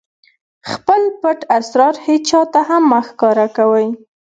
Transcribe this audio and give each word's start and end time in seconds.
خپل 0.71 1.01
پټ 1.21 1.39
اسرار 1.57 1.95
هېچاته 2.07 2.61
هم 2.69 2.83
مه 2.91 3.01
ښکاره 3.07 3.47
کوئ! 3.57 3.87